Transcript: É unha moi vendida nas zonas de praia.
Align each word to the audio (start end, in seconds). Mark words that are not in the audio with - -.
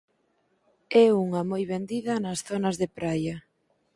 É 1.03 1.05
unha 1.25 1.41
moi 1.51 1.63
vendida 1.73 2.13
nas 2.23 2.39
zonas 2.49 2.75
de 2.81 2.87
praia. 2.97 3.35